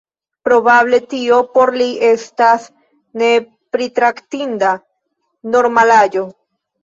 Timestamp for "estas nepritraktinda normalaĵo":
2.07-6.27